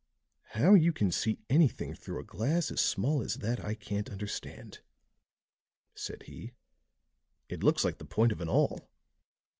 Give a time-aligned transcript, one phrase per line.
[0.53, 4.79] "How you can see anything through a glass as small as that I can't understand,"
[5.93, 6.53] said he.
[7.49, 8.89] "It looks like the point of an awl."